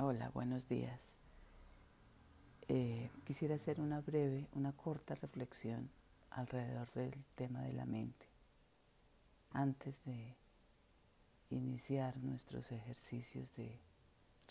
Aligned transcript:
Hola, 0.00 0.30
buenos 0.32 0.68
días. 0.68 1.16
Eh, 2.68 3.10
quisiera 3.24 3.56
hacer 3.56 3.80
una 3.80 4.00
breve, 4.00 4.46
una 4.52 4.70
corta 4.70 5.16
reflexión 5.16 5.90
alrededor 6.30 6.88
del 6.92 7.24
tema 7.34 7.62
de 7.62 7.72
la 7.72 7.84
mente 7.84 8.26
antes 9.50 10.04
de 10.04 10.36
iniciar 11.50 12.16
nuestros 12.18 12.70
ejercicios 12.70 13.52
de 13.56 13.76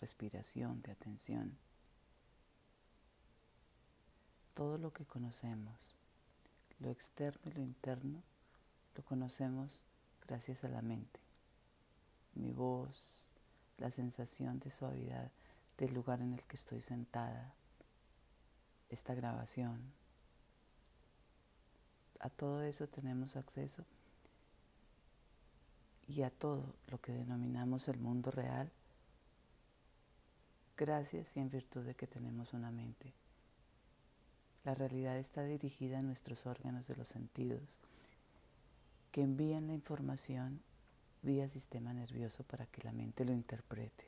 respiración, 0.01 0.81
de 0.81 0.91
atención. 0.91 1.57
Todo 4.53 4.77
lo 4.77 4.91
que 4.91 5.05
conocemos, 5.05 5.95
lo 6.79 6.89
externo 6.89 7.39
y 7.45 7.51
lo 7.51 7.61
interno, 7.61 8.21
lo 8.97 9.03
conocemos 9.05 9.85
gracias 10.27 10.65
a 10.65 10.67
la 10.67 10.81
mente. 10.81 11.21
Mi 12.35 12.51
voz, 12.51 13.31
la 13.77 13.91
sensación 13.91 14.59
de 14.59 14.71
suavidad 14.71 15.31
del 15.77 15.93
lugar 15.93 16.21
en 16.21 16.33
el 16.33 16.43
que 16.43 16.55
estoy 16.55 16.81
sentada, 16.81 17.53
esta 18.89 19.13
grabación. 19.13 19.79
A 22.19 22.29
todo 22.29 22.63
eso 22.63 22.87
tenemos 22.87 23.35
acceso 23.35 23.85
y 26.07 26.23
a 26.23 26.29
todo 26.31 26.73
lo 26.87 26.99
que 26.99 27.11
denominamos 27.11 27.87
el 27.87 27.97
mundo 27.99 28.31
real, 28.31 28.71
gracias 30.75 31.35
y 31.35 31.39
en 31.39 31.49
virtud 31.49 31.83
de 31.83 31.95
que 31.95 32.07
tenemos 32.07 32.53
una 32.53 32.71
mente. 32.71 33.13
La 34.63 34.73
realidad 34.73 35.17
está 35.17 35.43
dirigida 35.43 35.99
a 35.99 36.01
nuestros 36.01 36.45
órganos 36.45 36.87
de 36.87 36.95
los 36.95 37.07
sentidos, 37.07 37.79
que 39.11 39.21
envían 39.21 39.67
la 39.67 39.73
información 39.73 40.61
vía 41.27 41.49
sistema 41.49 41.91
nervioso 41.93 42.45
para 42.45 42.65
que 42.67 42.81
la 42.83 42.93
mente 42.93 43.25
lo 43.25 43.33
interprete. 43.33 44.05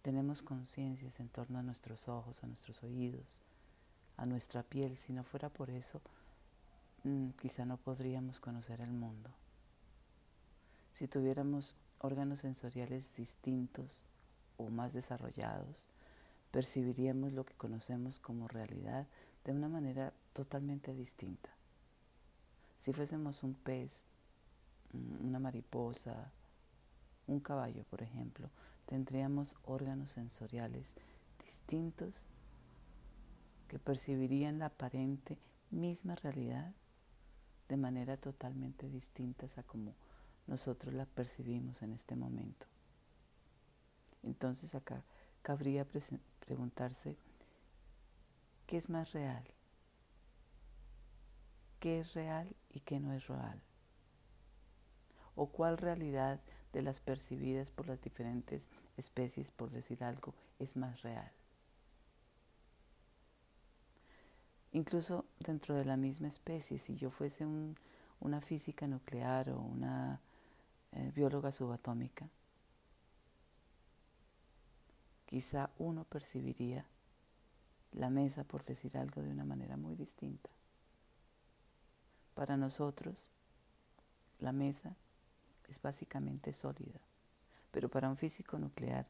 Tenemos 0.00 0.40
conciencias 0.40 1.20
en 1.20 1.28
torno 1.28 1.58
a 1.58 1.62
nuestros 1.62 2.08
ojos, 2.08 2.42
a 2.42 2.46
nuestros 2.46 2.82
oídos, 2.82 3.40
a 4.16 4.24
nuestra 4.24 4.62
piel. 4.62 4.96
Si 4.96 5.12
no 5.12 5.22
fuera 5.22 5.50
por 5.50 5.68
eso, 5.68 6.00
mm, 7.04 7.30
quizá 7.40 7.66
no 7.66 7.76
podríamos 7.76 8.40
conocer 8.40 8.80
el 8.80 8.90
mundo. 8.90 9.30
Si 10.94 11.08
tuviéramos 11.08 11.74
órganos 11.98 12.40
sensoriales 12.40 13.14
distintos 13.14 14.02
o 14.56 14.70
más 14.70 14.94
desarrollados, 14.94 15.88
percibiríamos 16.52 17.34
lo 17.34 17.44
que 17.44 17.54
conocemos 17.54 18.18
como 18.18 18.48
realidad 18.48 19.06
de 19.44 19.52
una 19.52 19.68
manera 19.68 20.14
totalmente 20.32 20.94
distinta. 20.94 21.50
Si 22.80 22.94
fuésemos 22.94 23.42
un 23.42 23.52
pez, 23.54 24.02
una 25.20 25.38
mariposa, 25.38 26.30
un 27.26 27.40
caballo, 27.40 27.84
por 27.84 28.02
ejemplo, 28.02 28.50
tendríamos 28.86 29.56
órganos 29.64 30.12
sensoriales 30.12 30.94
distintos 31.44 32.26
que 33.68 33.78
percibirían 33.78 34.58
la 34.58 34.66
aparente 34.66 35.38
misma 35.70 36.14
realidad 36.14 36.72
de 37.68 37.76
manera 37.76 38.16
totalmente 38.16 38.88
distinta 38.88 39.46
a 39.56 39.62
como 39.62 39.94
nosotros 40.46 40.94
la 40.94 41.06
percibimos 41.06 41.82
en 41.82 41.92
este 41.92 42.16
momento. 42.16 42.66
Entonces 44.22 44.74
acá 44.74 45.02
cabría 45.42 45.86
preguntarse, 46.40 47.16
¿qué 48.66 48.76
es 48.76 48.88
más 48.88 49.12
real? 49.12 49.44
¿Qué 51.80 52.00
es 52.00 52.14
real 52.14 52.54
y 52.70 52.80
qué 52.80 53.00
no 53.00 53.12
es 53.12 53.26
real? 53.26 53.60
O 55.36 55.46
cuál 55.46 55.78
realidad 55.78 56.40
de 56.72 56.82
las 56.82 57.00
percibidas 57.00 57.70
por 57.70 57.86
las 57.86 58.00
diferentes 58.02 58.68
especies, 58.96 59.50
por 59.52 59.70
decir 59.70 60.02
algo, 60.02 60.34
es 60.58 60.76
más 60.76 61.02
real. 61.02 61.30
Incluso 64.72 65.24
dentro 65.38 65.76
de 65.76 65.84
la 65.84 65.96
misma 65.96 66.26
especie, 66.26 66.78
si 66.78 66.96
yo 66.96 67.10
fuese 67.10 67.46
una 68.18 68.40
física 68.40 68.88
nuclear 68.88 69.50
o 69.50 69.60
una 69.60 70.20
eh, 70.90 71.12
bióloga 71.14 71.52
subatómica, 71.52 72.28
quizá 75.26 75.70
uno 75.78 76.04
percibiría 76.04 76.86
la 77.92 78.10
mesa, 78.10 78.42
por 78.42 78.64
decir 78.64 78.98
algo, 78.98 79.22
de 79.22 79.30
una 79.30 79.44
manera 79.44 79.76
muy 79.76 79.94
distinta. 79.94 80.50
Para 82.34 82.56
nosotros, 82.56 83.30
la 84.40 84.50
mesa 84.50 84.96
es 85.68 85.80
básicamente 85.80 86.52
sólida. 86.54 87.00
Pero 87.70 87.88
para 87.88 88.08
un 88.08 88.16
físico 88.16 88.58
nuclear, 88.58 89.06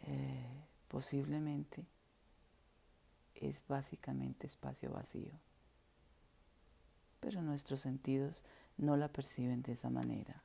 eh, 0.00 0.64
posiblemente 0.88 1.86
es 3.34 3.62
básicamente 3.66 4.46
espacio 4.46 4.92
vacío. 4.92 5.32
Pero 7.20 7.42
nuestros 7.42 7.80
sentidos 7.80 8.44
no 8.76 8.96
la 8.96 9.08
perciben 9.08 9.62
de 9.62 9.72
esa 9.72 9.90
manera. 9.90 10.42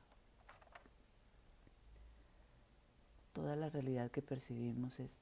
Toda 3.32 3.56
la 3.56 3.68
realidad 3.68 4.10
que 4.10 4.22
percibimos 4.22 5.00
es 5.00 5.18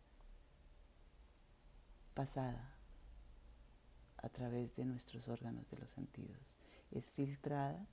pasada 2.15 2.73
a 4.19 4.29
través 4.29 4.77
de 4.77 4.85
nuestros 4.85 5.29
órganos 5.29 5.69
de 5.71 5.79
los 5.79 5.91
sentidos. 5.91 6.57
Es 6.91 7.11
filtrada 7.11 7.87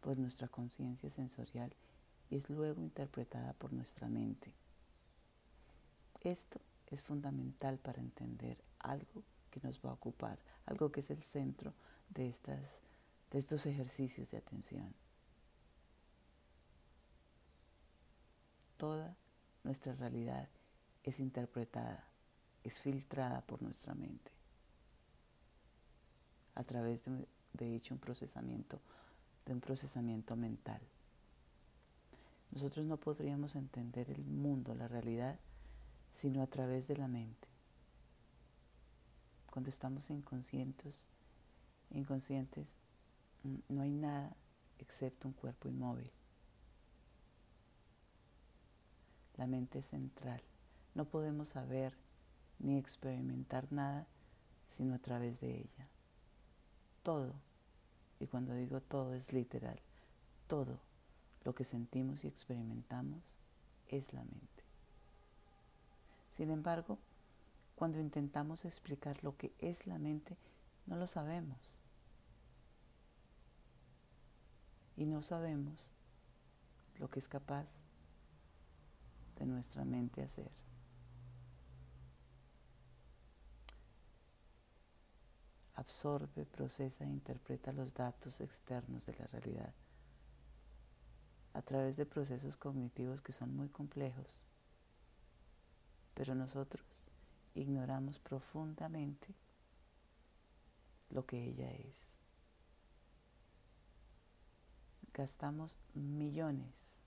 por 0.00 0.18
nuestra 0.18 0.48
conciencia 0.48 1.10
sensorial 1.10 1.72
y 2.30 2.36
es 2.36 2.48
luego 2.48 2.80
interpretada 2.80 3.52
por 3.54 3.72
nuestra 3.72 4.08
mente. 4.08 4.52
Esto 6.22 6.60
es 6.86 7.02
fundamental 7.02 7.78
para 7.78 8.00
entender 8.00 8.58
algo 8.78 9.22
que 9.50 9.60
nos 9.62 9.80
va 9.84 9.90
a 9.90 9.94
ocupar, 9.94 10.38
algo 10.66 10.90
que 10.92 11.00
es 11.00 11.10
el 11.10 11.22
centro 11.22 11.72
de, 12.08 12.28
estas, 12.28 12.80
de 13.30 13.38
estos 13.38 13.66
ejercicios 13.66 14.30
de 14.30 14.38
atención. 14.38 14.94
Toda 18.76 19.16
nuestra 19.64 19.94
realidad 19.94 20.48
es 21.02 21.20
interpretada, 21.20 22.04
es 22.64 22.80
filtrada 22.80 23.40
por 23.42 23.62
nuestra 23.62 23.94
mente 23.94 24.30
a 26.54 26.64
través 26.64 27.04
de, 27.04 27.26
de 27.54 27.74
hecho 27.74 27.94
un 27.94 28.00
procesamiento 28.00 28.80
de 29.50 29.54
un 29.54 29.60
procesamiento 29.60 30.36
mental. 30.36 30.80
Nosotros 32.52 32.86
no 32.86 32.98
podríamos 32.98 33.56
entender 33.56 34.08
el 34.08 34.24
mundo, 34.24 34.76
la 34.76 34.86
realidad, 34.86 35.40
sino 36.14 36.40
a 36.40 36.46
través 36.46 36.86
de 36.86 36.96
la 36.96 37.08
mente. 37.08 37.48
Cuando 39.50 39.68
estamos 39.68 40.08
inconscientes, 40.10 41.04
inconscientes, 41.90 42.76
mm, 43.42 43.56
no 43.70 43.82
hay 43.82 43.90
nada 43.90 44.36
excepto 44.78 45.26
un 45.26 45.34
cuerpo 45.34 45.68
inmóvil. 45.68 46.12
La 49.36 49.48
mente 49.48 49.80
es 49.80 49.86
central. 49.86 50.42
No 50.94 51.06
podemos 51.06 51.48
saber 51.48 51.92
ni 52.60 52.78
experimentar 52.78 53.72
nada 53.72 54.06
sino 54.68 54.94
a 54.94 54.98
través 54.98 55.40
de 55.40 55.56
ella. 55.56 55.88
Todo 57.02 57.34
y 58.20 58.26
cuando 58.26 58.54
digo 58.54 58.80
todo 58.80 59.14
es 59.14 59.32
literal. 59.32 59.80
Todo 60.46 60.78
lo 61.44 61.54
que 61.54 61.64
sentimos 61.64 62.22
y 62.22 62.28
experimentamos 62.28 63.36
es 63.88 64.12
la 64.12 64.20
mente. 64.20 64.62
Sin 66.36 66.50
embargo, 66.50 66.98
cuando 67.74 67.98
intentamos 67.98 68.64
explicar 68.64 69.24
lo 69.24 69.36
que 69.36 69.52
es 69.58 69.86
la 69.86 69.98
mente, 69.98 70.36
no 70.86 70.96
lo 70.96 71.06
sabemos. 71.06 71.80
Y 74.96 75.06
no 75.06 75.22
sabemos 75.22 75.90
lo 76.98 77.08
que 77.08 77.20
es 77.20 77.28
capaz 77.28 77.78
de 79.38 79.46
nuestra 79.46 79.84
mente 79.86 80.22
hacer. 80.22 80.50
Absorbe, 85.80 86.44
procesa 86.44 87.04
e 87.04 87.08
interpreta 87.08 87.72
los 87.72 87.94
datos 87.94 88.40
externos 88.40 89.06
de 89.06 89.14
la 89.14 89.26
realidad 89.28 89.72
a 91.54 91.62
través 91.62 91.96
de 91.96 92.06
procesos 92.06 92.56
cognitivos 92.56 93.22
que 93.22 93.32
son 93.32 93.56
muy 93.56 93.68
complejos. 93.68 94.44
Pero 96.14 96.34
nosotros 96.34 96.84
ignoramos 97.54 98.18
profundamente 98.18 99.34
lo 101.08 101.24
que 101.24 101.42
ella 101.42 101.72
es. 101.72 102.14
Gastamos 105.14 105.78
millones, 105.94 106.98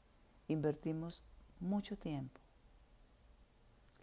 invertimos 0.47 1.23
mucho 1.59 1.95
tiempo. 1.95 2.41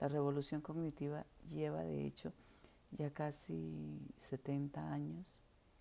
La 0.00 0.08
revolución 0.08 0.62
cognitiva 0.62 1.26
lleva, 1.50 1.82
de 1.82 2.06
hecho, 2.06 2.32
ya 2.92 3.10
casi 3.10 4.00
70 4.28 4.92
años 4.92 5.40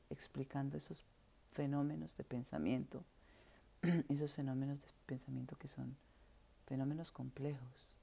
explicando 0.09 0.77
esos 0.77 1.05
fenómenos 1.51 2.15
de 2.17 2.23
pensamiento, 2.23 3.03
esos 4.09 4.33
fenómenos 4.33 4.81
de 4.81 4.87
pensamiento 5.05 5.57
que 5.57 5.67
son 5.67 5.95
fenómenos 6.65 7.11
complejos. 7.11 7.95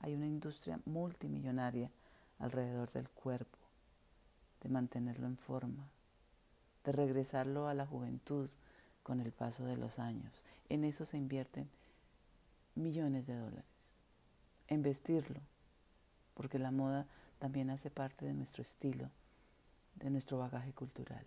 Hay 0.00 0.14
una 0.14 0.26
industria 0.26 0.80
multimillonaria 0.84 1.90
alrededor 2.38 2.92
del 2.92 3.08
cuerpo, 3.08 3.58
de 4.62 4.68
mantenerlo 4.68 5.26
en 5.26 5.36
forma, 5.36 5.88
de 6.84 6.92
regresarlo 6.92 7.68
a 7.68 7.74
la 7.74 7.86
juventud 7.86 8.48
con 9.02 9.20
el 9.20 9.32
paso 9.32 9.64
de 9.64 9.76
los 9.76 9.98
años. 9.98 10.44
En 10.68 10.84
eso 10.84 11.04
se 11.04 11.16
invierten 11.16 11.68
millones 12.74 13.26
de 13.26 13.34
dólares. 13.34 13.64
En 14.68 14.82
vestirlo, 14.82 15.40
porque 16.38 16.60
la 16.60 16.70
moda 16.70 17.04
también 17.40 17.68
hace 17.68 17.90
parte 17.90 18.24
de 18.24 18.32
nuestro 18.32 18.62
estilo, 18.62 19.10
de 19.96 20.08
nuestro 20.08 20.38
bagaje 20.38 20.72
cultural. 20.72 21.26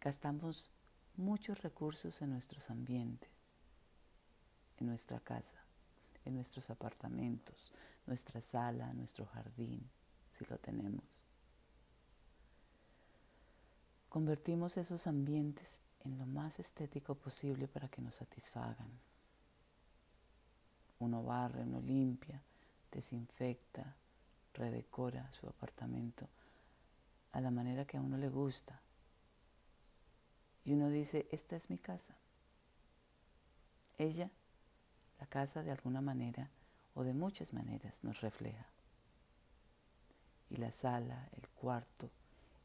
Gastamos 0.00 0.70
muchos 1.16 1.60
recursos 1.60 2.22
en 2.22 2.30
nuestros 2.30 2.70
ambientes, 2.70 3.32
en 4.78 4.86
nuestra 4.86 5.18
casa, 5.18 5.58
en 6.24 6.36
nuestros 6.36 6.70
apartamentos, 6.70 7.74
nuestra 8.06 8.40
sala, 8.40 8.92
nuestro 8.92 9.26
jardín, 9.26 9.82
si 10.38 10.44
lo 10.44 10.56
tenemos. 10.58 11.24
Convertimos 14.08 14.76
esos 14.76 15.08
ambientes 15.08 15.80
en 16.04 16.16
lo 16.16 16.26
más 16.26 16.60
estético 16.60 17.16
posible 17.16 17.66
para 17.66 17.88
que 17.88 18.00
nos 18.00 18.14
satisfagan. 18.14 19.00
Uno 21.00 21.24
barre, 21.24 21.64
uno 21.64 21.80
limpia, 21.80 22.40
desinfecta, 22.90 23.96
redecora 24.54 25.30
su 25.32 25.46
apartamento 25.46 26.28
a 27.32 27.40
la 27.40 27.50
manera 27.50 27.84
que 27.84 27.96
a 27.96 28.00
uno 28.00 28.16
le 28.18 28.28
gusta. 28.28 28.80
Y 30.64 30.72
uno 30.72 30.90
dice, 30.90 31.28
esta 31.30 31.56
es 31.56 31.70
mi 31.70 31.78
casa. 31.78 32.14
Ella, 33.96 34.30
la 35.18 35.26
casa 35.26 35.62
de 35.62 35.70
alguna 35.70 36.00
manera 36.00 36.50
o 36.94 37.04
de 37.04 37.14
muchas 37.14 37.52
maneras 37.52 38.02
nos 38.04 38.20
refleja. 38.20 38.66
Y 40.50 40.56
la 40.56 40.72
sala, 40.72 41.28
el 41.36 41.48
cuarto, 41.48 42.10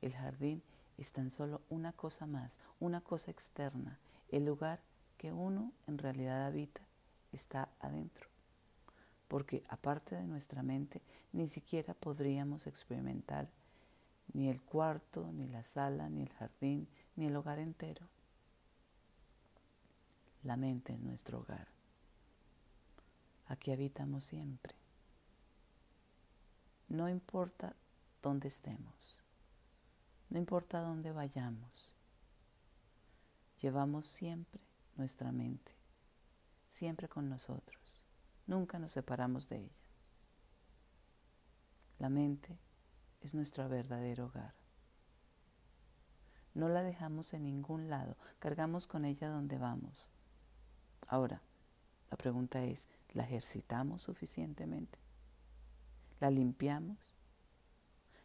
el 0.01 0.13
jardín 0.13 0.61
es 0.97 1.11
tan 1.11 1.29
solo 1.29 1.61
una 1.69 1.91
cosa 1.93 2.25
más, 2.25 2.57
una 2.79 3.01
cosa 3.01 3.31
externa. 3.31 3.99
El 4.29 4.45
lugar 4.45 4.79
que 5.17 5.31
uno 5.31 5.71
en 5.87 5.97
realidad 5.97 6.45
habita 6.45 6.81
está 7.31 7.69
adentro 7.79 8.32
porque 9.33 9.63
aparte 9.67 10.15
de 10.15 10.27
nuestra 10.27 10.61
mente 10.61 11.01
ni 11.31 11.47
siquiera 11.47 11.95
podríamos 11.95 12.67
experimentar 12.67 13.49
ni 14.31 14.47
el 14.47 14.61
cuarto, 14.61 15.31
ni 15.31 15.47
la 15.47 15.63
sala, 15.63 16.07
ni 16.07 16.21
el 16.21 16.29
jardín, 16.33 16.87
ni 17.15 17.25
el 17.25 17.35
hogar 17.35 17.57
entero. 17.57 18.07
La 20.43 20.55
mente 20.55 20.93
es 20.93 20.99
nuestro 20.99 21.39
hogar. 21.39 21.67
Aquí 23.47 23.71
habitamos 23.71 24.23
siempre. 24.23 24.75
No 26.87 27.09
importa 27.09 27.75
dónde 28.21 28.49
estemos, 28.49 29.23
no 30.29 30.37
importa 30.37 30.79
dónde 30.81 31.11
vayamos, 31.11 31.95
llevamos 33.59 34.05
siempre 34.05 34.61
nuestra 34.95 35.31
mente, 35.31 35.71
siempre 36.69 37.09
con 37.09 37.29
nosotros. 37.29 37.82
Nunca 38.47 38.79
nos 38.79 38.91
separamos 38.91 39.47
de 39.49 39.59
ella. 39.59 39.83
La 41.99 42.09
mente 42.09 42.57
es 43.21 43.33
nuestro 43.33 43.69
verdadero 43.69 44.25
hogar. 44.25 44.53
No 46.53 46.69
la 46.69 46.83
dejamos 46.83 47.33
en 47.33 47.45
ningún 47.45 47.89
lado, 47.89 48.17
cargamos 48.39 48.85
con 48.85 49.05
ella 49.05 49.29
donde 49.29 49.57
vamos. 49.57 50.11
Ahora, 51.07 51.41
la 52.11 52.17
pregunta 52.17 52.63
es, 52.63 52.87
¿la 53.13 53.23
ejercitamos 53.23 54.03
suficientemente? 54.03 54.99
¿La 56.19 56.29
limpiamos? 56.29 57.13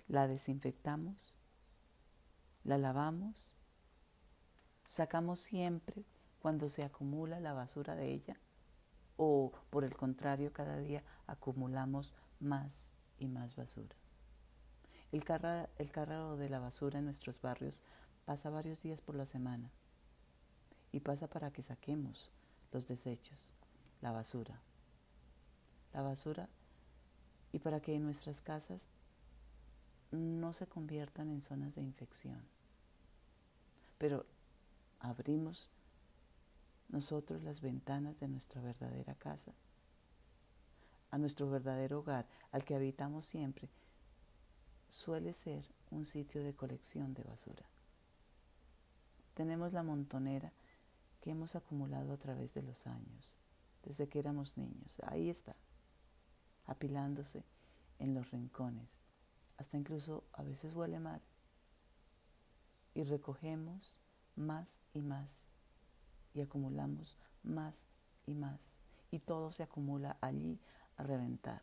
¿La 0.09 0.27
desinfectamos? 0.27 1.37
¿La 2.65 2.77
lavamos? 2.77 3.55
¿Sacamos 4.87 5.41
siempre 5.41 6.05
cuando 6.41 6.69
se 6.69 6.85
acumula 6.85 7.41
la 7.41 7.53
basura 7.55 7.95
de 7.95 8.13
ella? 8.13 8.39
O 9.19 9.53
por 9.69 9.85
el 9.85 9.95
contrario 9.95 10.53
cada 10.53 10.79
día 10.79 11.03
acumulamos 11.27 12.15
más 12.41 12.89
y 13.19 13.29
más 13.29 13.55
basura. 13.57 13.95
El 15.13 15.25
carro, 15.25 15.69
el 15.77 15.91
carro 15.91 16.37
de 16.37 16.49
la 16.49 16.61
basura 16.61 17.01
en 17.01 17.05
nuestros 17.05 17.41
barrios 17.43 17.83
pasa 18.25 18.49
varios 18.49 18.83
días 18.83 19.03
por 19.03 19.17
la 19.17 19.27
semana 19.27 19.71
y 20.93 21.01
pasa 21.01 21.27
para 21.27 21.51
que 21.51 21.63
saquemos 21.63 22.31
los 22.73 22.87
desechos, 22.87 23.53
la 24.01 24.13
basura. 24.13 24.61
La 25.93 26.03
basura 26.03 26.49
y 27.53 27.59
para 27.59 27.81
que 27.81 27.99
nuestras 27.99 28.41
casas 28.41 28.87
no 30.13 30.53
se 30.53 30.67
conviertan 30.67 31.31
en 31.31 31.41
zonas 31.41 31.75
de 31.75 31.83
infección. 31.83 32.43
Pero 33.99 34.27
abrimos 35.01 35.71
nosotros 36.89 37.43
las 37.43 37.61
ventanas 37.61 38.19
de 38.19 38.29
nuestra 38.29 38.61
verdadera 38.61 39.15
casa, 39.15 39.53
a 41.11 41.19
nuestro 41.19 41.49
verdadero 41.49 42.01
hogar, 42.01 42.27
al 42.53 42.65
que 42.65 42.75
habitamos 42.75 43.27
siempre, 43.27 43.69
suele 44.89 45.33
ser 45.33 45.65
un 45.91 46.05
sitio 46.05 46.43
de 46.43 46.55
colección 46.55 47.15
de 47.15 47.23
basura. 47.23 47.65
Tenemos 49.35 49.73
la 49.73 49.83
montonera 49.83 50.53
que 51.21 51.31
hemos 51.31 51.55
acumulado 51.55 52.13
a 52.13 52.17
través 52.19 52.55
de 52.55 52.63
los 52.63 52.87
años, 52.87 53.37
desde 53.85 54.09
que 54.09 54.19
éramos 54.19 54.57
niños. 54.57 55.01
Ahí 55.07 55.31
está, 55.31 55.57
apilándose 56.67 57.45
en 57.99 58.15
los 58.15 58.31
rincones, 58.31 59.01
hasta 59.57 59.77
incluso 59.77 60.25
a 60.33 60.43
veces 60.43 60.75
huele 60.75 61.01
mal. 61.01 61.21
Y 62.95 63.05
recogemos 63.05 64.01
más 64.37 64.81
y 64.93 65.03
más 65.03 65.48
y 66.35 66.41
acumulamos 66.41 67.17
más 67.43 67.87
y 68.27 68.35
más 68.35 68.77
y 69.11 69.19
todo 69.21 69.51
se 69.53 69.63
acumula 69.63 70.17
allí 70.21 70.59
a 70.97 71.03
reventar. 71.03 71.63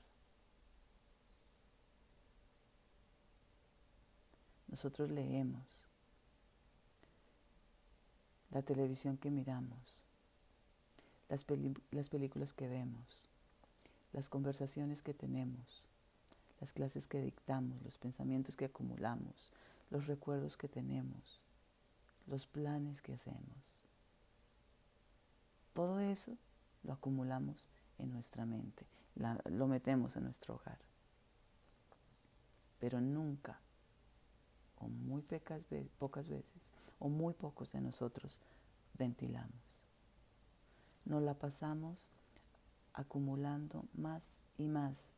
Nosotros 4.67 5.09
leemos 5.11 5.85
la 8.51 8.61
televisión 8.61 9.17
que 9.17 9.29
miramos, 9.29 10.01
las, 11.29 11.45
las 11.91 12.09
películas 12.09 12.53
que 12.53 12.67
vemos, 12.67 13.29
las 14.11 14.27
conversaciones 14.27 15.01
que 15.01 15.13
tenemos, 15.13 15.87
las 16.59 16.73
clases 16.73 17.07
que 17.07 17.21
dictamos, 17.21 17.81
los 17.83 17.97
pensamientos 17.97 18.57
que 18.57 18.65
acumulamos, 18.65 19.51
los 19.91 20.07
recuerdos 20.07 20.57
que 20.57 20.67
tenemos, 20.67 21.43
los 22.27 22.47
planes 22.47 23.01
que 23.01 23.13
hacemos. 23.13 23.84
Todo 25.75 25.99
eso 25.99 26.37
lo 26.83 26.93
acumulamos 26.93 27.67
en 27.99 28.13
nuestra 28.13 28.45
mente, 28.45 28.87
lo 29.49 29.67
metemos 29.67 30.15
en 30.15 30.23
nuestro 30.23 30.55
hogar. 30.55 30.79
Pero 32.79 33.01
nunca, 33.01 33.59
o 34.77 34.87
muy 34.87 35.21
pocas 35.99 36.29
veces, 36.29 36.73
o 36.97 37.09
muy 37.09 37.33
pocos 37.33 37.73
de 37.73 37.81
nosotros 37.81 38.39
ventilamos. 38.93 39.85
Nos 41.03 41.21
la 41.21 41.33
pasamos 41.33 42.09
acumulando 42.93 43.83
más 43.93 44.41
y 44.57 44.69
más. 44.69 45.11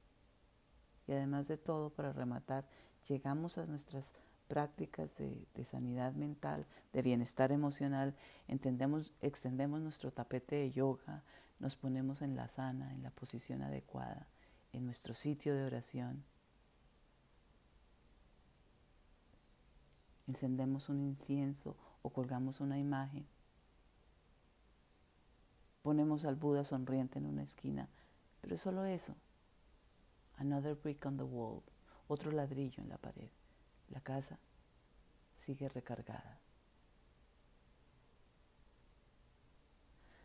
Y 1.06 1.12
además 1.12 1.48
de 1.48 1.58
todo, 1.58 1.92
para 1.92 2.14
rematar, 2.14 2.68
llegamos 3.08 3.60
a 3.60 3.68
nuestras 3.68 4.12
prácticas 4.48 5.10
de, 5.18 5.66
sanidad 5.66 6.14
mental, 6.14 6.66
de 6.94 7.02
bienestar 7.02 7.52
emocional, 7.52 8.16
entendemos, 8.48 9.14
extendemos 9.22 9.82
nuestro 9.82 10.12
tapete 10.12 10.56
de 10.56 10.72
yoga, 10.72 11.24
nos 11.60 11.76
ponemos 11.76 12.22
en 12.22 12.36
la 12.36 12.48
sana, 12.48 12.94
en 12.94 13.04
la 13.04 13.12
posición 13.12 13.62
adecuada, 13.62 14.28
en 14.74 14.86
nuestro 14.86 15.14
sitio 15.14 15.56
de 15.56 15.66
oración. 15.66 16.24
Encendemos 20.28 20.90
un 20.90 21.00
incienso 21.00 21.78
o 22.02 22.10
colgamos 22.10 22.60
una 22.60 22.78
imagen. 22.78 23.26
Ponemos 25.82 26.26
al 26.26 26.36
Buda 26.36 26.66
sonriente 26.66 27.20
en 27.20 27.26
una 27.26 27.44
esquina, 27.44 27.88
pero 28.42 28.56
es 28.56 28.62
solo 28.62 28.84
eso. 28.86 29.16
Another 30.38 30.76
brick 30.76 31.06
on 31.06 31.18
the 31.18 31.24
wall, 31.24 31.64
otro 32.08 32.32
ladrillo 32.32 32.84
en 32.84 32.90
la 32.90 32.98
pared. 32.98 33.30
La 33.90 34.02
casa 34.02 34.40
sigue 35.38 35.70
recargada. 35.70 36.40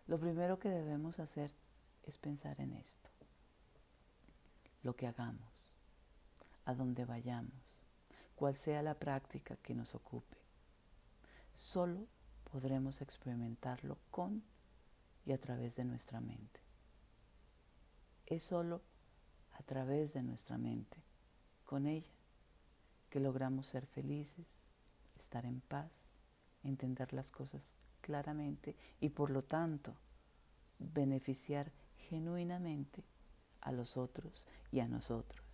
Lo 0.07 0.19
primero 0.19 0.59
que 0.59 0.69
debemos 0.69 1.19
hacer 1.21 1.54
es 2.02 2.19
pensar 2.19 2.61
en 2.61 2.73
esto. 2.73 3.09
Lo 4.83 4.97
que 4.97 5.07
hagamos, 5.07 5.71
a 6.64 6.75
donde 6.75 7.04
vayamos, 7.04 7.85
cual 8.35 8.57
sea 8.57 8.83
la 8.83 8.99
práctica 8.99 9.57
que 9.57 9.75
nos 9.75 9.95
ocupe, 9.95 10.37
solo 11.54 12.07
podremos 12.50 13.00
experimentarlo 13.00 13.99
con 14.11 14.42
y 15.25 15.33
a 15.33 15.40
través 15.40 15.76
de 15.76 15.85
nuestra 15.85 16.21
mente. 16.21 16.61
Es 18.26 18.42
solo 18.42 18.83
a 19.52 19.62
través 19.62 20.12
de 20.12 20.23
nuestra 20.23 20.59
mente, 20.59 20.97
con 21.64 21.87
ella, 21.87 22.12
que 23.12 23.21
logramos 23.21 23.66
ser 23.66 23.85
felices, 23.85 24.47
estar 25.19 25.45
en 25.45 25.61
paz, 25.61 25.92
entender 26.64 27.12
las 27.12 27.31
cosas 27.31 27.75
claramente 28.00 28.75
y 29.02 29.11
por 29.11 29.28
lo 29.28 29.45
tanto 29.45 29.95
beneficiar 30.78 31.71
genuinamente 32.09 33.04
a 33.61 33.71
los 33.71 33.99
otros 33.99 34.49
y 34.71 34.81
a 34.81 34.88
nosotros. 34.88 35.45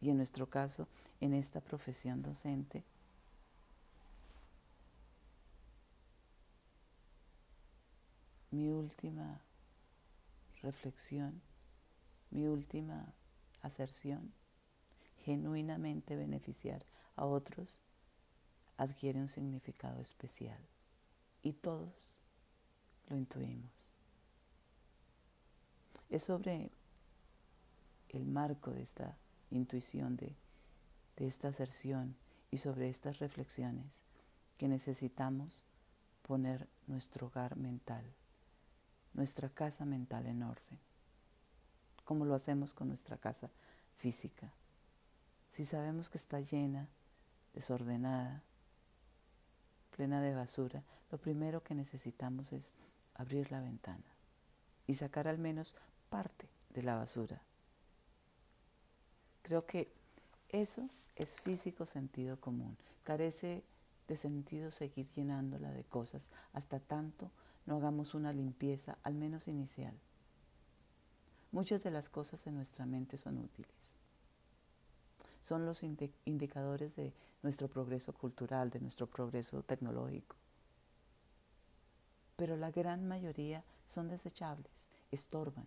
Y 0.00 0.10
en 0.10 0.16
nuestro 0.16 0.50
caso, 0.50 0.88
en 1.20 1.32
esta 1.32 1.60
profesión 1.60 2.22
docente, 2.22 2.82
mi 8.50 8.68
última 8.68 9.40
reflexión, 10.60 11.40
mi 12.32 12.48
última 12.48 13.14
aserción, 13.62 14.32
genuinamente 15.24 16.16
beneficiar 16.16 16.84
a 17.16 17.26
otros, 17.26 17.80
adquiere 18.76 19.20
un 19.20 19.28
significado 19.28 20.00
especial. 20.00 20.58
Y 21.42 21.52
todos 21.54 22.14
lo 23.08 23.16
intuimos. 23.16 23.92
Es 26.08 26.24
sobre 26.24 26.70
el 28.10 28.26
marco 28.26 28.72
de 28.72 28.82
esta 28.82 29.16
intuición, 29.50 30.16
de, 30.16 30.36
de 31.16 31.26
esta 31.26 31.48
aserción 31.48 32.16
y 32.50 32.58
sobre 32.58 32.88
estas 32.88 33.18
reflexiones 33.18 34.02
que 34.58 34.68
necesitamos 34.68 35.64
poner 36.22 36.68
nuestro 36.86 37.26
hogar 37.26 37.56
mental 37.56 38.04
nuestra 39.14 39.48
casa 39.48 39.84
mental 39.84 40.26
en 40.26 40.42
orden, 40.42 40.78
como 42.04 42.24
lo 42.24 42.34
hacemos 42.34 42.74
con 42.74 42.88
nuestra 42.88 43.16
casa 43.16 43.50
física. 43.96 44.52
Si 45.52 45.64
sabemos 45.64 46.08
que 46.08 46.18
está 46.18 46.40
llena, 46.40 46.88
desordenada, 47.54 48.42
plena 49.94 50.20
de 50.20 50.34
basura, 50.34 50.82
lo 51.10 51.18
primero 51.18 51.62
que 51.62 51.74
necesitamos 51.74 52.52
es 52.52 52.72
abrir 53.14 53.52
la 53.52 53.60
ventana 53.60 54.16
y 54.86 54.94
sacar 54.94 55.28
al 55.28 55.38
menos 55.38 55.74
parte 56.08 56.48
de 56.70 56.82
la 56.82 56.96
basura. 56.96 57.42
Creo 59.42 59.66
que 59.66 59.92
eso 60.48 60.88
es 61.16 61.36
físico 61.36 61.84
sentido 61.84 62.40
común. 62.40 62.76
Carece 63.04 63.62
de 64.08 64.16
sentido 64.16 64.70
seguir 64.70 65.08
llenándola 65.14 65.70
de 65.70 65.84
cosas 65.84 66.30
hasta 66.52 66.80
tanto 66.80 67.30
no 67.66 67.76
hagamos 67.76 68.14
una 68.14 68.32
limpieza, 68.32 68.98
al 69.02 69.14
menos 69.14 69.48
inicial. 69.48 69.94
Muchas 71.52 71.82
de 71.82 71.90
las 71.90 72.08
cosas 72.08 72.46
en 72.46 72.54
nuestra 72.54 72.86
mente 72.86 73.18
son 73.18 73.38
útiles. 73.38 73.81
Son 75.42 75.66
los 75.66 75.82
indicadores 75.82 76.96
de 76.96 77.12
nuestro 77.42 77.68
progreso 77.68 78.14
cultural, 78.14 78.70
de 78.70 78.80
nuestro 78.80 79.08
progreso 79.08 79.62
tecnológico. 79.64 80.36
Pero 82.36 82.56
la 82.56 82.70
gran 82.70 83.06
mayoría 83.06 83.64
son 83.86 84.08
desechables, 84.08 84.88
estorban, 85.10 85.66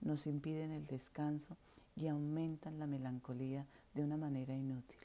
nos 0.00 0.26
impiden 0.26 0.70
el 0.70 0.86
descanso 0.86 1.56
y 1.96 2.06
aumentan 2.06 2.78
la 2.78 2.86
melancolía 2.86 3.66
de 3.92 4.04
una 4.04 4.16
manera 4.16 4.54
inútil. 4.54 4.98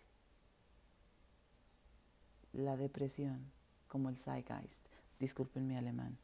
La 2.54 2.78
depresión, 2.78 3.52
como 3.88 4.10
el 4.10 4.18
Zeitgeist, 4.18 4.86
disculpen 5.20 5.68
mi 5.68 5.76
alemán, 5.76 6.18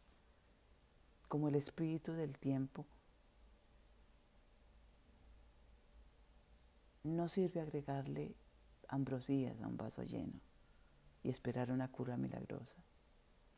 como 1.27 1.47
el 1.47 1.55
espíritu 1.55 2.13
del 2.13 2.37
tiempo, 2.37 2.85
no 7.03 7.27
sirve 7.27 7.61
agregarle 7.61 8.35
ambrosías 8.87 9.59
a 9.61 9.67
un 9.67 9.77
vaso 9.77 10.03
lleno 10.03 10.39
y 11.23 11.29
esperar 11.29 11.71
una 11.71 11.89
cura 11.89 12.17
milagrosa. 12.17 12.77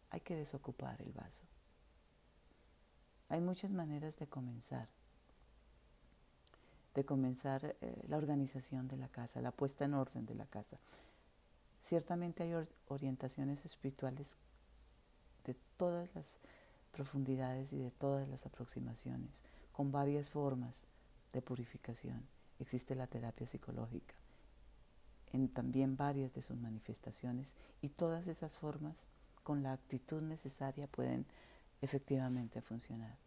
Hay 0.10 0.22
que 0.22 0.36
desocupar 0.36 1.02
el 1.02 1.12
vaso. 1.12 1.44
Hay 3.30 3.42
muchas 3.42 3.72
maneras 3.72 4.18
de 4.18 4.28
comenzar, 4.28 4.88
de 6.94 7.06
comenzar 7.06 7.76
eh, 7.82 8.04
la 8.08 8.18
organización 8.18 8.88
de 8.88 8.98
la 8.98 9.10
casa, 9.10 9.42
la 9.42 9.52
puesta 9.52 9.86
en 9.86 9.96
orden 9.96 10.26
de 10.26 10.36
la 10.36 10.46
casa. 10.46 10.78
Ciertamente 11.82 12.44
hay 12.44 12.68
orientaciones 12.88 13.66
espirituales 13.66 14.38
de 15.44 15.56
todas 15.78 16.14
las 16.16 16.40
profundidades 16.92 17.74
y 17.74 17.78
de 17.78 17.92
todas 17.92 18.28
las 18.28 18.46
aproximaciones, 18.46 19.44
con 19.72 19.92
varias 19.92 20.30
formas 20.30 20.86
de 21.34 21.42
purificación. 21.42 22.35
Existe 22.60 22.96
la 22.96 23.08
terapia 23.08 23.48
psicológica, 23.48 24.16
en 25.34 25.50
también 25.50 25.98
varias 25.98 26.34
de 26.34 26.42
sus 26.42 26.58
manifestaciones, 26.58 27.56
y 27.82 27.90
todas 27.90 28.28
esas 28.28 28.58
formas, 28.58 29.06
con 29.44 29.62
la 29.62 29.74
actitud 29.74 30.22
necesaria, 30.22 30.88
pueden 30.88 31.26
efectivamente 31.82 32.62
funcionar. 32.62 33.18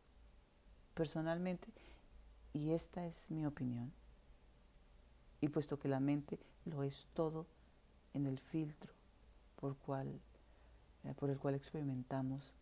Personalmente, 0.94 1.68
y 2.52 2.70
esta 2.70 3.06
es 3.06 3.30
mi 3.30 3.46
opinión, 3.46 3.92
y 5.40 5.48
puesto 5.48 5.78
que 5.78 5.88
la 5.88 6.00
mente 6.00 6.40
lo 6.64 6.82
es 6.82 7.06
todo 7.14 7.46
en 8.14 8.26
el 8.26 8.38
filtro 8.38 8.92
por 9.60 9.76
cual 9.76 10.20
eh, 11.04 11.14
por 11.14 11.30
el 11.30 11.38
cual 11.38 11.54
experimentamos 11.54 12.54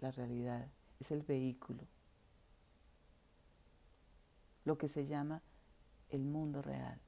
la 0.00 0.10
realidad, 0.10 0.68
es 1.00 1.10
el 1.10 1.22
vehículo, 1.22 1.80
lo 4.68 4.76
que 4.76 4.86
se 4.86 5.06
llama 5.06 5.40
el 6.10 6.26
mundo 6.26 6.60
real. 6.60 7.00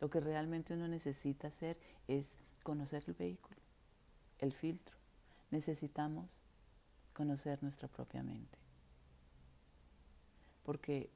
Lo 0.00 0.10
que 0.10 0.20
realmente 0.20 0.74
uno 0.74 0.86
necesita 0.86 1.48
hacer 1.48 1.78
es 2.08 2.38
conocer 2.62 3.04
el 3.06 3.14
vehículo, 3.14 3.56
el 4.38 4.52
filtro. 4.52 4.94
Necesitamos 5.50 6.42
conocer 7.14 7.62
nuestra 7.62 7.88
propia 7.88 8.22
mente. 8.22 8.58
Porque 10.62 11.08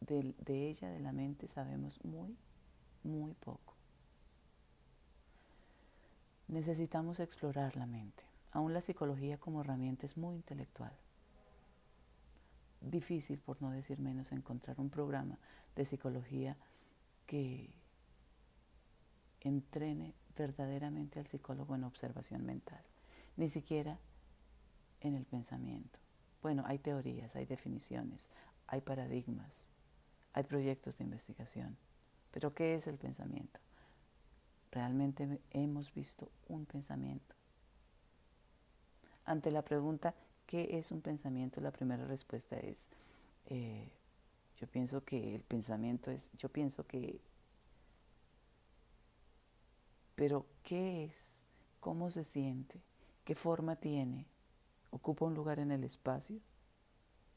de, 0.00 0.34
ella, 0.68 0.90
de 0.90 1.00
la 1.00 1.12
mente, 1.12 1.48
sabemos 1.48 1.98
muy, 2.04 2.36
muy 3.02 3.32
poco. 3.32 3.72
Necesitamos 6.48 7.20
explorar 7.20 7.74
la 7.76 7.86
mente. 7.86 8.22
Aún 8.50 8.74
la 8.74 8.82
psicología 8.82 9.38
como 9.38 9.62
herramienta 9.62 10.04
es 10.04 10.18
muy 10.18 10.36
intelectual. 10.36 10.92
Difícil, 12.82 13.38
por 13.38 13.62
no 13.62 13.70
decir 13.70 13.98
menos, 13.98 14.32
encontrar 14.32 14.80
un 14.80 14.90
programa 14.90 15.38
de 15.76 15.84
psicología 15.84 16.56
que 17.26 17.74
entrene 19.40 20.14
verdaderamente 20.36 21.18
al 21.18 21.26
psicólogo 21.26 21.74
en 21.74 21.84
observación 21.84 22.44
mental, 22.44 22.82
ni 23.36 23.48
siquiera 23.48 23.98
en 25.00 25.14
el 25.14 25.24
pensamiento. 25.24 25.98
Bueno, 26.42 26.64
hay 26.66 26.78
teorías, 26.78 27.36
hay 27.36 27.46
definiciones, 27.46 28.30
hay 28.66 28.80
paradigmas, 28.80 29.68
hay 30.32 30.44
proyectos 30.44 30.98
de 30.98 31.04
investigación, 31.04 31.76
pero 32.30 32.54
¿qué 32.54 32.74
es 32.74 32.86
el 32.86 32.98
pensamiento? 32.98 33.60
¿Realmente 34.70 35.40
hemos 35.50 35.92
visto 35.92 36.30
un 36.48 36.66
pensamiento? 36.66 37.34
Ante 39.24 39.50
la 39.50 39.62
pregunta, 39.62 40.14
¿qué 40.52 40.76
es 40.76 40.92
un 40.92 41.00
pensamiento? 41.00 41.62
La 41.62 41.70
primera 41.70 42.04
respuesta 42.04 42.58
es, 42.58 42.90
eh, 43.46 43.90
yo 44.58 44.66
pienso 44.66 45.02
que 45.02 45.34
el 45.34 45.40
pensamiento 45.44 46.10
es, 46.10 46.28
yo 46.36 46.50
pienso 46.50 46.86
que, 46.86 47.22
pero 50.14 50.44
¿qué 50.62 51.04
es? 51.04 51.40
¿Cómo 51.80 52.10
se 52.10 52.22
siente? 52.22 52.82
¿Qué 53.24 53.34
forma 53.34 53.76
tiene? 53.76 54.26
¿Ocupa 54.90 55.24
un 55.24 55.32
lugar 55.34 55.58
en 55.58 55.70
el 55.70 55.84
espacio? 55.84 56.38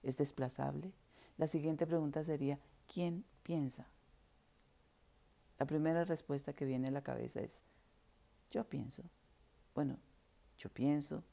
¿Es 0.03 0.17
desplazable? 0.17 0.91
La 1.38 1.48
siguiente 1.48 1.88
pregunta 1.88 2.22
sería, 2.22 2.60
¿quién 2.93 3.24
piensa? 3.43 3.88
La 5.57 5.65
primera 5.65 6.03
respuesta 6.03 6.51
que 6.51 6.65
viene 6.65 6.89
a 6.89 6.91
la 6.91 7.01
cabeza 7.01 7.39
es, 7.39 7.62
yo 8.51 8.65
pienso. 8.65 9.03
Bueno, 9.74 10.00
yo 10.57 10.69
pienso, 10.69 11.24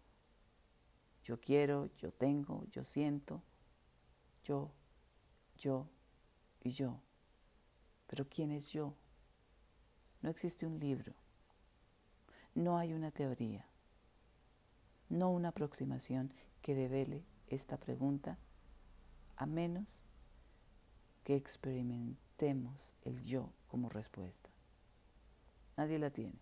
yo 1.24 1.40
quiero, 1.40 1.90
yo 1.98 2.12
tengo, 2.12 2.64
yo 2.70 2.84
siento, 2.84 3.42
yo, 4.44 4.70
yo 5.56 5.86
y 6.62 6.70
yo. 6.70 7.00
Pero 8.06 8.28
¿quién 8.28 8.50
es 8.50 8.72
yo? 8.72 8.94
No 10.20 10.30
existe 10.30 10.66
un 10.66 10.78
libro, 10.78 11.14
no 12.54 12.78
hay 12.78 12.92
una 12.92 13.10
teoría, 13.10 13.66
no 15.08 15.30
una 15.30 15.48
aproximación 15.48 16.32
que 16.60 16.74
devele 16.74 17.24
esta 17.48 17.76
pregunta, 17.76 18.38
a 19.36 19.46
menos 19.46 20.02
que 21.24 21.34
experimentemos 21.34 22.94
el 23.04 23.24
yo 23.24 23.50
como 23.68 23.88
respuesta. 23.88 24.50
Nadie 25.76 25.98
la 25.98 26.10
tiene. 26.10 26.38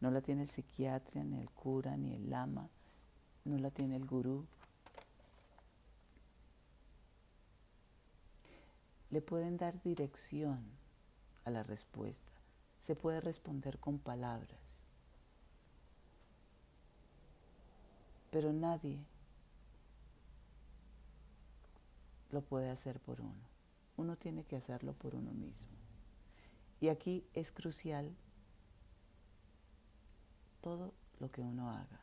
No 0.00 0.10
la 0.10 0.20
tiene 0.20 0.42
el 0.42 0.48
psiquiatra, 0.48 1.22
ni 1.22 1.38
el 1.38 1.50
cura, 1.50 1.96
ni 1.96 2.14
el 2.14 2.28
lama, 2.28 2.68
no 3.44 3.58
la 3.58 3.70
tiene 3.70 3.96
el 3.96 4.06
gurú. 4.06 4.46
Le 9.10 9.20
pueden 9.20 9.56
dar 9.56 9.82
dirección 9.82 10.64
a 11.44 11.50
la 11.50 11.62
respuesta. 11.62 12.32
Se 12.80 12.96
puede 12.96 13.20
responder 13.20 13.78
con 13.78 13.98
palabras. 13.98 14.58
Pero 18.30 18.52
nadie 18.52 18.98
lo 22.30 22.40
puede 22.40 22.70
hacer 22.70 22.98
por 23.00 23.20
uno. 23.20 23.52
Uno 23.96 24.16
tiene 24.16 24.44
que 24.44 24.56
hacerlo 24.56 24.94
por 24.94 25.14
uno 25.14 25.32
mismo. 25.32 25.76
Y 26.80 26.88
aquí 26.88 27.24
es 27.34 27.52
crucial 27.52 28.16
todo 30.62 30.94
lo 31.20 31.30
que 31.30 31.42
uno 31.42 31.70
haga. 31.70 32.00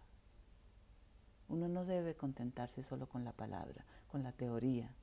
Uno 1.50 1.68
no 1.68 1.84
debe 1.84 2.16
contentarse 2.16 2.84
solo 2.84 3.10
con 3.10 3.24
la 3.24 3.32
palabra, 3.32 3.84
con 4.12 4.24
la 4.24 4.32
teoría. 4.32 4.94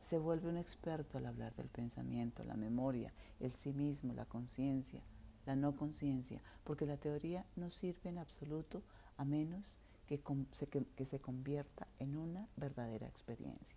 Se 0.00 0.18
vuelve 0.18 0.50
un 0.50 0.56
experto 0.56 1.16
al 1.16 1.26
hablar 1.26 1.54
del 1.54 1.68
pensamiento, 1.68 2.44
la 2.44 2.56
memoria, 2.56 3.12
el 3.40 3.52
sí 3.52 3.72
mismo, 3.72 4.12
la 4.12 4.26
conciencia, 4.26 5.00
la 5.46 5.56
no 5.56 5.76
conciencia, 5.76 6.40
porque 6.64 6.86
la 6.86 6.96
teoría 6.96 7.46
no 7.56 7.70
sirve 7.70 8.10
en 8.10 8.18
absoluto 8.18 8.82
a 9.16 9.24
menos 9.24 9.78
que, 10.06 10.20
se, 10.50 10.66
que 10.66 11.06
se 11.06 11.20
convierta 11.20 11.86
en 11.98 12.18
una 12.18 12.46
verdadera 12.56 13.06
experiencia. 13.06 13.76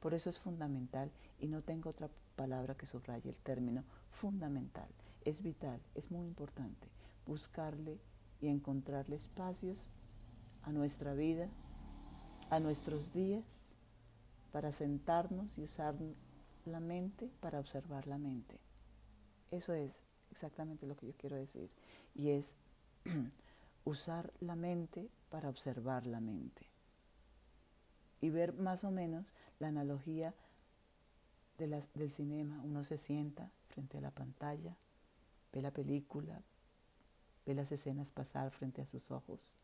Por 0.00 0.12
eso 0.12 0.28
es 0.28 0.38
fundamental, 0.38 1.10
y 1.40 1.46
no 1.46 1.62
tengo 1.62 1.90
otra 1.90 2.10
palabra 2.36 2.74
que 2.74 2.86
subraye 2.86 3.30
el 3.30 3.36
término 3.36 3.84
fundamental, 4.10 4.88
es 5.24 5.42
vital, 5.42 5.80
es 5.94 6.10
muy 6.10 6.26
importante 6.26 6.88
buscarle 7.26 7.98
y 8.44 8.48
encontrarle 8.48 9.16
espacios 9.16 9.88
a 10.62 10.72
nuestra 10.72 11.14
vida, 11.14 11.48
a 12.50 12.60
nuestros 12.60 13.12
días, 13.12 13.74
para 14.52 14.70
sentarnos 14.70 15.58
y 15.58 15.62
usar 15.62 15.96
la 16.66 16.80
mente 16.80 17.30
para 17.40 17.58
observar 17.58 18.06
la 18.06 18.18
mente. 18.18 18.60
Eso 19.50 19.72
es 19.72 20.00
exactamente 20.30 20.86
lo 20.86 20.96
que 20.96 21.06
yo 21.06 21.14
quiero 21.16 21.36
decir. 21.36 21.70
Y 22.14 22.30
es 22.30 22.56
usar 23.84 24.32
la 24.40 24.56
mente 24.56 25.08
para 25.30 25.48
observar 25.48 26.06
la 26.06 26.20
mente. 26.20 26.66
Y 28.20 28.30
ver 28.30 28.52
más 28.54 28.84
o 28.84 28.90
menos 28.90 29.34
la 29.58 29.68
analogía 29.68 30.34
del 31.58 32.10
cinema. 32.10 32.60
Uno 32.62 32.84
se 32.84 32.98
sienta 32.98 33.50
frente 33.68 33.98
a 33.98 34.00
la 34.00 34.10
pantalla, 34.10 34.76
ve 35.52 35.62
la 35.62 35.72
película, 35.72 36.42
ve 37.46 37.54
las 37.54 37.72
escenas 37.72 38.12
pasar 38.12 38.50
frente 38.50 38.82
a 38.82 38.86
sus 38.86 39.10
ojos. 39.10 39.56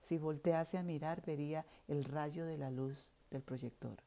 Si 0.00 0.18
voltease 0.18 0.78
a 0.78 0.82
mirar, 0.82 1.22
vería 1.24 1.64
el 1.86 2.04
rayo 2.04 2.44
de 2.44 2.58
la 2.58 2.70
luz 2.70 3.10
del 3.30 3.42
proyector 3.42 3.98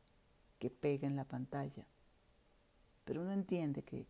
que 0.60 0.69
pega 0.69 1.07
en 1.07 1.15
la 1.15 1.25
pantalla. 1.25 1.86
Pero 3.05 3.22
uno 3.22 3.31
entiende 3.31 3.84
que, 3.84 4.05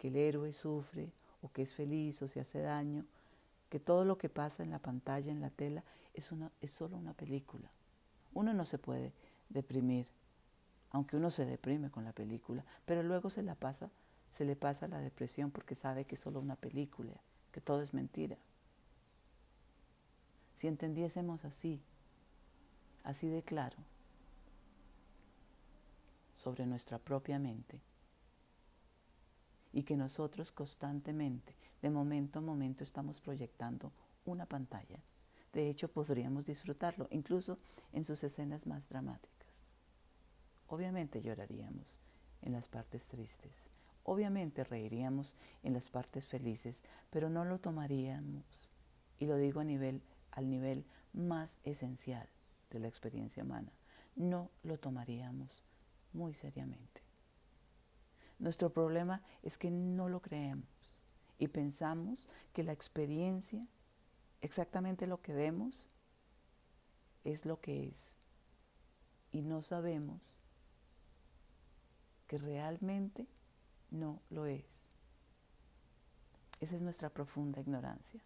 el 0.00 0.16
héroe 0.16 0.52
sufre 0.52 1.12
o 1.42 1.50
que 1.50 1.62
es 1.62 1.74
feliz 1.74 2.22
o 2.22 2.28
se 2.28 2.40
hace 2.40 2.60
daño, 2.60 3.04
que 3.68 3.80
todo 3.80 4.04
lo 4.04 4.16
que 4.16 4.28
pasa 4.28 4.62
en 4.62 4.70
la 4.70 4.78
pantalla, 4.78 5.32
en 5.32 5.40
la 5.40 5.50
tela, 5.50 5.82
es, 6.14 6.30
una, 6.30 6.52
es 6.60 6.70
solo 6.70 6.96
una 6.96 7.14
película. 7.14 7.70
Uno 8.32 8.52
no 8.54 8.64
se 8.64 8.78
puede 8.78 9.12
deprimir, 9.48 10.06
aunque 10.90 11.16
uno 11.16 11.30
se 11.30 11.46
deprime 11.46 11.90
con 11.90 12.04
la 12.04 12.12
película, 12.12 12.64
pero 12.84 13.02
luego 13.02 13.30
se 13.30 13.42
la 13.42 13.54
pasa, 13.54 13.90
se 14.32 14.44
le 14.44 14.56
pasa 14.56 14.88
la 14.88 14.98
depresión 14.98 15.50
porque 15.50 15.74
sabe 15.74 16.04
que 16.04 16.14
es 16.14 16.20
solo 16.20 16.40
una 16.40 16.56
película 16.56 17.12
que 17.52 17.60
todo 17.60 17.82
es 17.82 17.94
mentira. 17.94 18.36
Si 20.54 20.66
entendiésemos 20.66 21.44
así, 21.44 21.80
así 23.04 23.28
de 23.28 23.42
claro, 23.42 23.76
sobre 26.34 26.66
nuestra 26.66 26.98
propia 26.98 27.38
mente, 27.38 27.80
y 29.72 29.84
que 29.84 29.96
nosotros 29.96 30.52
constantemente, 30.52 31.54
de 31.80 31.90
momento 31.90 32.38
a 32.38 32.42
momento, 32.42 32.84
estamos 32.84 33.20
proyectando 33.20 33.92
una 34.24 34.46
pantalla. 34.46 35.00
De 35.52 35.68
hecho, 35.68 35.88
podríamos 35.88 36.46
disfrutarlo, 36.46 37.08
incluso 37.10 37.58
en 37.92 38.04
sus 38.04 38.22
escenas 38.24 38.66
más 38.66 38.88
dramáticas. 38.88 39.70
Obviamente 40.68 41.22
lloraríamos 41.22 42.00
en 42.42 42.52
las 42.52 42.68
partes 42.68 43.06
tristes, 43.06 43.71
Obviamente 44.04 44.64
reiríamos 44.64 45.36
en 45.62 45.74
las 45.74 45.88
partes 45.88 46.26
felices, 46.26 46.82
pero 47.10 47.30
no 47.30 47.44
lo 47.44 47.58
tomaríamos, 47.58 48.70
y 49.18 49.26
lo 49.26 49.36
digo 49.36 49.60
a 49.60 49.64
nivel, 49.64 50.02
al 50.32 50.50
nivel 50.50 50.84
más 51.12 51.58
esencial 51.64 52.28
de 52.70 52.80
la 52.80 52.88
experiencia 52.88 53.44
humana, 53.44 53.72
no 54.16 54.50
lo 54.62 54.78
tomaríamos 54.78 55.62
muy 56.12 56.34
seriamente. 56.34 57.02
Nuestro 58.38 58.70
problema 58.70 59.22
es 59.42 59.56
que 59.56 59.70
no 59.70 60.08
lo 60.08 60.20
creemos 60.20 60.66
y 61.38 61.48
pensamos 61.48 62.28
que 62.52 62.64
la 62.64 62.72
experiencia, 62.72 63.66
exactamente 64.40 65.06
lo 65.06 65.22
que 65.22 65.32
vemos, 65.32 65.88
es 67.24 67.46
lo 67.46 67.60
que 67.60 67.86
es. 67.86 68.16
Y 69.30 69.42
no 69.42 69.62
sabemos 69.62 70.40
que 72.26 72.38
realmente 72.38 73.26
no 73.92 74.20
lo 74.30 74.46
es. 74.46 74.84
Esa 76.60 76.76
es 76.76 76.82
nuestra 76.82 77.10
profunda 77.10 77.60
ignorancia. 77.60 78.20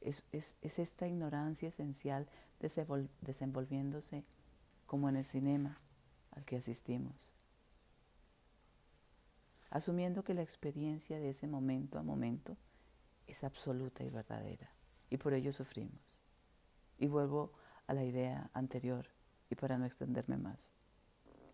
Es, 0.00 0.24
esta 0.62 1.06
ignorancia 1.06 1.68
esencial 1.68 2.28
desenvolviéndose 2.60 4.24
como 4.86 5.08
en 5.08 5.16
el 5.16 5.24
cinema 5.24 5.78
al 6.32 6.44
que 6.44 6.56
asistimos. 6.56 7.34
Asumiendo 9.70 10.24
que 10.24 10.34
la 10.34 10.42
experiencia 10.42 11.18
de 11.18 11.30
ese 11.30 11.46
momento 11.46 11.98
a 11.98 12.02
momento 12.02 12.56
es 13.26 13.44
absoluta 13.44 14.04
y 14.04 14.10
verdadera. 14.10 14.70
Y 15.10 15.16
por 15.16 15.32
ello 15.32 15.52
sufrimos. 15.52 16.18
Y 16.98 17.06
vuelvo 17.06 17.52
a 17.86 17.94
la 17.94 18.04
idea 18.04 18.50
anterior 18.52 19.06
y 19.48 19.54
para 19.54 19.78
no 19.78 19.84
extenderme 19.84 20.36
más. 20.36 20.70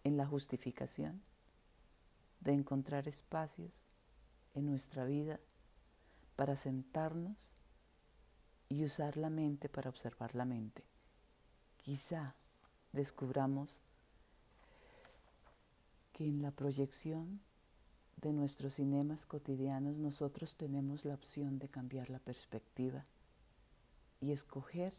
En 0.04 0.16
la 0.16 0.26
justificación 0.26 1.22
de 2.40 2.52
encontrar 2.52 3.08
espacios 3.08 3.86
en 4.54 4.66
nuestra 4.66 5.04
vida 5.04 5.40
para 6.36 6.56
sentarnos 6.56 7.54
y 8.68 8.84
usar 8.84 9.16
la 9.16 9.30
mente 9.30 9.68
para 9.68 9.90
observar 9.90 10.34
la 10.34 10.44
mente. 10.44 10.84
Quizá 11.78 12.34
descubramos 12.92 13.82
que 16.12 16.24
en 16.24 16.42
la 16.42 16.50
proyección 16.50 17.40
de 18.16 18.32
nuestros 18.32 18.74
cinemas 18.74 19.26
cotidianos 19.26 19.96
nosotros 19.96 20.56
tenemos 20.56 21.04
la 21.04 21.14
opción 21.14 21.58
de 21.58 21.68
cambiar 21.68 22.10
la 22.10 22.18
perspectiva 22.18 23.04
y 24.20 24.32
escoger 24.32 24.94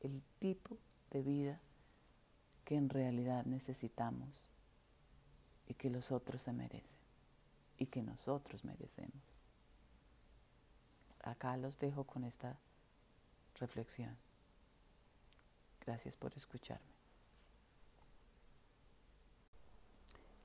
el 0.00 0.22
tipo 0.38 0.78
de 1.10 1.22
vida 1.22 1.60
que 2.64 2.76
en 2.76 2.88
realidad 2.88 3.44
necesitamos 3.44 4.50
y 5.68 5.74
que 5.74 5.90
los 5.90 6.10
otros 6.10 6.42
se 6.42 6.52
merecen 6.52 6.98
y 7.76 7.86
que 7.86 8.02
nosotros 8.02 8.64
merecemos. 8.64 9.42
Acá 11.22 11.56
los 11.56 11.78
dejo 11.78 12.04
con 12.04 12.24
esta 12.24 12.58
reflexión. 13.60 14.16
Gracias 15.84 16.16
por 16.16 16.34
escucharme. 16.34 16.98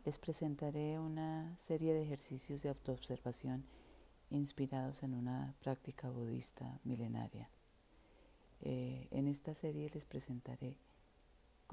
Les 0.05 0.19
presentaré 0.19 0.99
una 0.99 1.57
serie 1.57 1.93
de 1.93 2.03
ejercicios 2.03 2.61
de 2.61 2.69
autoobservación 2.69 3.63
inspirados 4.29 5.03
en 5.03 5.13
una 5.13 5.53
práctica 5.61 6.09
budista 6.09 6.79
milenaria. 6.83 7.49
Eh, 8.61 9.07
en 9.11 9.27
esta 9.27 9.53
serie 9.53 9.89
les 9.93 10.05
presentaré 10.05 10.75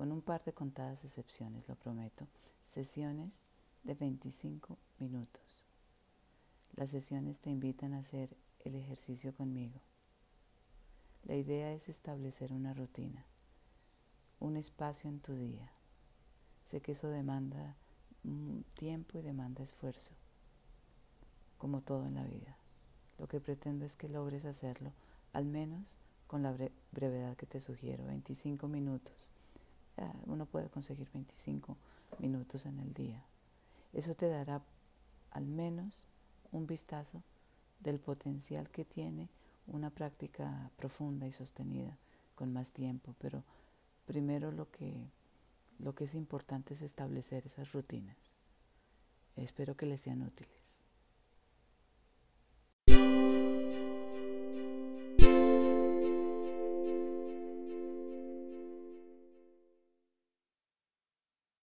con 0.00 0.12
un 0.12 0.22
par 0.22 0.42
de 0.44 0.54
contadas 0.54 1.04
excepciones, 1.04 1.68
lo 1.68 1.74
prometo, 1.74 2.26
sesiones 2.62 3.44
de 3.84 3.92
25 3.92 4.78
minutos. 4.98 5.66
Las 6.74 6.88
sesiones 6.88 7.40
te 7.40 7.50
invitan 7.50 7.92
a 7.92 7.98
hacer 7.98 8.34
el 8.60 8.76
ejercicio 8.76 9.34
conmigo. 9.34 9.78
La 11.24 11.34
idea 11.34 11.74
es 11.74 11.90
establecer 11.90 12.54
una 12.54 12.72
rutina, 12.72 13.26
un 14.38 14.56
espacio 14.56 15.10
en 15.10 15.20
tu 15.20 15.34
día. 15.34 15.70
Sé 16.64 16.80
que 16.80 16.92
eso 16.92 17.10
demanda 17.10 17.76
tiempo 18.72 19.18
y 19.18 19.20
demanda 19.20 19.62
esfuerzo, 19.62 20.14
como 21.58 21.82
todo 21.82 22.06
en 22.06 22.14
la 22.14 22.24
vida. 22.24 22.56
Lo 23.18 23.28
que 23.28 23.38
pretendo 23.38 23.84
es 23.84 23.96
que 23.96 24.08
logres 24.08 24.46
hacerlo, 24.46 24.94
al 25.34 25.44
menos 25.44 25.98
con 26.26 26.42
la 26.42 26.56
brevedad 26.90 27.36
que 27.36 27.44
te 27.44 27.60
sugiero, 27.60 28.06
25 28.06 28.66
minutos 28.66 29.30
uno 30.26 30.46
puede 30.46 30.68
conseguir 30.68 31.08
25 31.12 31.76
minutos 32.18 32.66
en 32.66 32.78
el 32.80 32.94
día. 32.94 33.22
Eso 33.92 34.14
te 34.14 34.28
dará 34.28 34.62
al 35.30 35.46
menos 35.46 36.06
un 36.52 36.66
vistazo 36.66 37.22
del 37.80 37.98
potencial 37.98 38.68
que 38.70 38.84
tiene 38.84 39.28
una 39.66 39.90
práctica 39.90 40.70
profunda 40.76 41.26
y 41.26 41.32
sostenida 41.32 41.96
con 42.34 42.52
más 42.52 42.72
tiempo, 42.72 43.14
pero 43.18 43.44
primero 44.06 44.50
lo 44.50 44.70
que, 44.70 45.10
lo 45.78 45.94
que 45.94 46.04
es 46.04 46.14
importante 46.14 46.74
es 46.74 46.82
establecer 46.82 47.46
esas 47.46 47.72
rutinas. 47.72 48.36
Espero 49.36 49.76
que 49.76 49.86
les 49.86 50.00
sean 50.00 50.22
útiles. 50.22 50.84